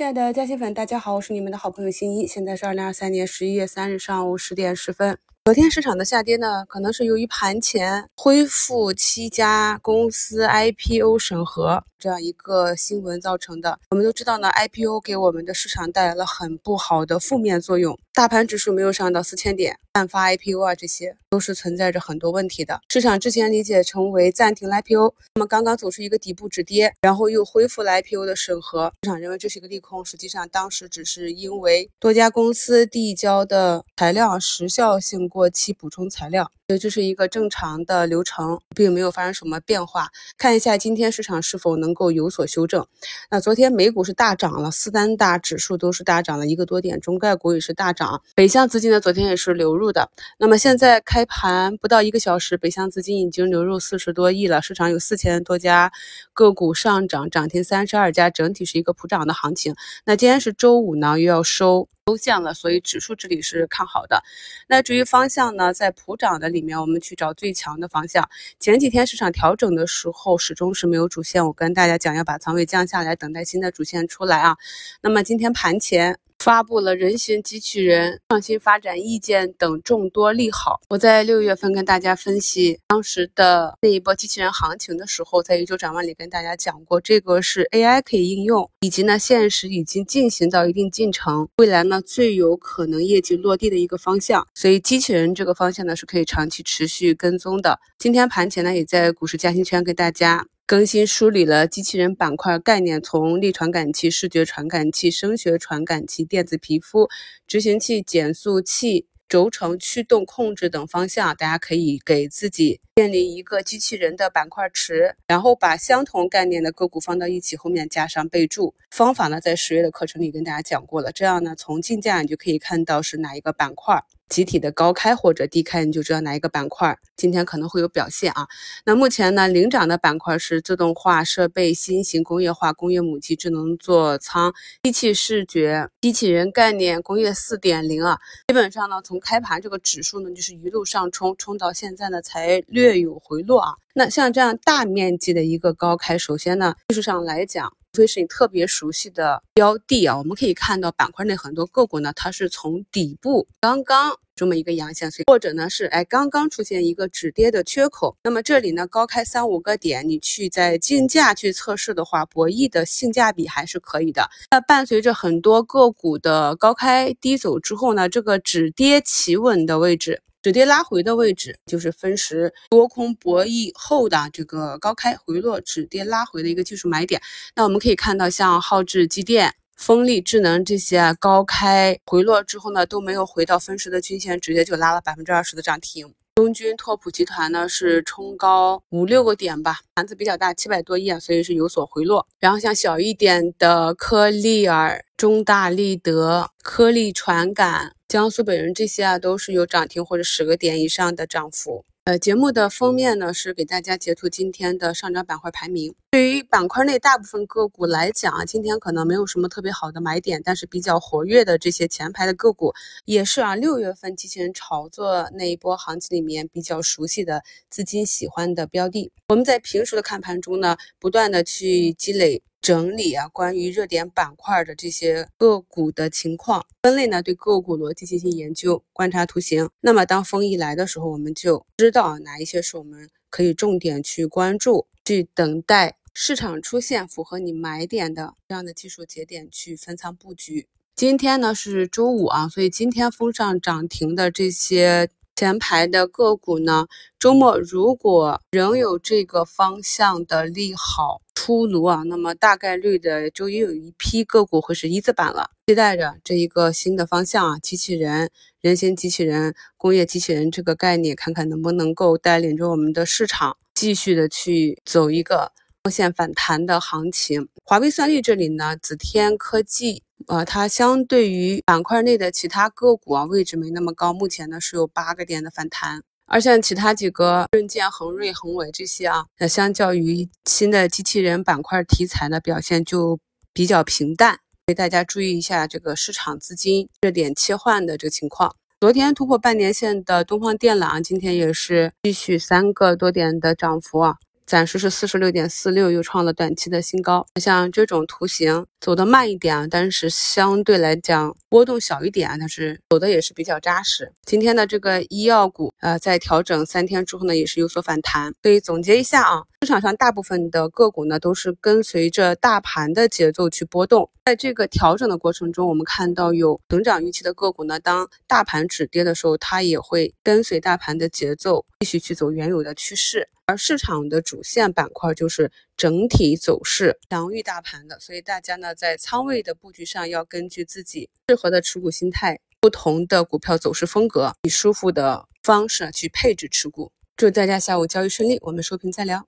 [0.00, 2.26] 亲爱的嘉兴粉，大家好，我是你们的好朋友新一。
[2.26, 5.18] 现在是二零二三年十一月三日上午十点十分。
[5.50, 13.80] 昨天市场的下跌呢，可能是由于盘前恢复七家公司 IPO 审核这样一个新闻造成的。
[13.90, 17.98] 我们都知道呢，IPO 给我们的市场带来了很不好的负面作用。
[18.12, 22.80] 大盘指数没有上到四千点，案发 IPO 啊，这些都是存在着很多问题的。
[22.88, 30.04] 市场之前理解成为暂停 IPO，那么刚刚走出一个底部止跌，然后又恢复了 IPO 的审核，市场认为这是一个利空。
[30.04, 36.52] 实际上当时只是因为多家公司递交的材料时效性过或其，补充材料。
[36.70, 40.12] 所以这是一个正常的流程，并没有发生什么变化。
[40.38, 42.86] 看一下今天市场是否能够有所修正。
[43.28, 48.22] 那昨天美股是大涨了，四单大指数都是大涨了一个多点，中概股也是大涨。
[48.36, 50.12] 北向资金呢，昨天也是流入的。
[50.38, 55.90] 那么现在开盘不到一个小时，北向资金已经流入四十多亿了，市场有四千多家
[56.32, 59.74] 个股上涨，涨停三十二家，整体是一个普涨的行情。
[60.04, 61.88] 那今天是周五呢，又要收。
[62.06, 64.24] 收线了，所以指数这里是看好的。
[64.66, 68.28] 那至于方向呢，在普涨的里里面，我们去找最强的方向。
[68.58, 71.46] 前几天市场调整的时候，始终是没有主线。
[71.46, 74.56] 我跟大家讲，要把仓位降下来，等待新的主线出来啊。
[75.00, 76.18] 那么今天盘前。
[76.40, 80.80] 发布了人形机器人创新发展意见等众多利好。
[80.88, 94.46] 我在六月份跟大家分析当时的那一波机器人行情的时候，在一周展望里跟大家讲过，这个是 AI 可以应用，以及呢现实已经进行到一定进程，未来呢最有可能业绩落地的一个方向。
[94.54, 97.78] 所以机器人这个方向呢是可以长期持续跟踪的。
[97.98, 100.46] 今天盘前呢也在股市嘉兴圈跟大家。
[100.70, 107.08] 更新梳理了机器人板块概念，从力传感器、视觉传感器、声学传感器、电子皮肤、
[107.48, 109.08] 执行器、减速器。
[109.28, 118.74] 轴承驱动控制等方向，大家可以给自己建立一个机器人的板块池，然后把相同概念的个股放到一起，后面加上备注。
[118.90, 121.10] 方法呢，在十月的课程里跟大家讲过了。
[121.12, 128.46] 这样呢，从竞价你就可以看到是哪一个板块集体的高开或者低开，你就知道哪一个板块今天可能会有表现啊。
[128.86, 134.54] 那目前呢，领涨的板块是自动化设备、新型工业化、工业母机、智能座舱、
[134.84, 138.18] 机器视觉、机器人概念、工业四点零啊。
[138.46, 143.74] 基本上呢，从开盘这个指数呢，就是一路上冲，冲到现在呢才略有回落啊。
[143.92, 154.16] 那像这样大面积的一个高开，首先呢，技术上来讲，除非是你特别熟悉的标的啊，我们可以看到板块内很多个股呢，它是从底部刚刚。
[154.36, 164.30] 这么一个阳线，所以或者呢是哎刚刚出现一个止跌的缺口，那么这里呢高开三五个点，你去在竞价去测试的话，博弈的性价比还是可以的。
[164.50, 177.20] 那伴随着很多个股的高开低走之后呢，这个止跌企稳的位置，止跌拉回的位置，就是分时多空博弈后的这个高开回落止跌拉回的一个技术买点。
[177.54, 179.54] 那我们可以看到，像浩智机电。
[179.76, 186.12] 风力智能这些，高开回落之后呢，都没有回到分时的均线，直接就拉了百分之二十的涨停。
[186.34, 192.26] 中军拓普集团呢是冲高五六个点吧，盘子比较大，七百多亿啊，所以是有所回落。
[192.38, 201.84] 然后像小一点的科利尔、中大力德、科利传感、江苏北人这些啊，都是有涨停或者十个点以上的涨幅。
[202.02, 205.94] 呃，节目的封面呢是给大家截图今天的上涨板块排名。
[206.10, 219.12] 对于板块内大部分个股来讲啊，今天可能没有什么特别好的买点，但是比较活跃的这些前排的个股，也是啊六月份机器人炒作那一波行情里面比较熟悉的资金喜欢的标的。
[219.28, 222.42] 我们在平时的看盘中呢，不断的去积累。
[222.60, 229.68] 整理啊，关于热点板块的这些个股的情况分类呢，对个股逻辑进行研究，观察图形。
[229.80, 240.68] 那么当风一来的时候，我们就知道哪一些是我们可以重点去关注，去等待市场出现符合你买点的这样的技术节点去分仓布局。
[240.94, 245.08] 今天呢是周五啊，所以今天封上涨停的这些。
[245.40, 246.86] 前排的个股呢，
[247.18, 255.48] 周末如果仍有这个方向的利好出炉啊，那么大概率的周一有一批个股会是一字板了。
[255.66, 265.52] 期待着这一个新的方向啊，机器人、人形机器人、工业机器人这个概念，看看能不能够带领着我们的市场继续的去走一个
[265.82, 267.48] 光线反弹的行情。
[267.64, 270.02] 华为算力这里呢，紫天科技。
[270.26, 274.12] 呃，它相对于板块内的其他个股啊，位置没那么高。
[274.12, 283.18] 目前呢是有八个点的反弹，而像其他几个润健、恒瑞、恒伟这些啊，那相较于新的机器人板块题材的表现就
[283.52, 284.34] 比较平淡，
[284.66, 288.54] 所以大家注意一下这个市场资金热点切换的这个情况。
[288.78, 294.16] 昨天突破半年线的东方电缆，今天也是继续三个多点的涨幅啊。
[294.50, 297.24] 暂时是四十六点四六，又创了短期的新高。
[297.36, 304.12] 像这种图形走的慢一点啊，但是相对来讲波动小一点啊，它是走的也是比较扎实。
[304.24, 308.32] 今天的这个医药股呃，在调整三天之后呢，也是有所反弹。
[308.42, 314.10] 所以总结一下啊，市场上大部分的个股呢，都是跟随着大盘的节奏去波动。
[314.24, 323.28] 在这个调整的过程中，我们看到有成长预期的个股呢，当大盘止跌的时候，它也会跟随大盘的节奏继续去走原有的趋势。
[323.44, 336.92] 而市场的主线板块就是整体走势强于大盘的，所以大家呢在仓位的布局上要根据自己适合的持股心态、不同的股票走势风格，以舒服的方式去配置持股。
[337.14, 339.26] 祝大家下午交易顺利，我们收评再聊。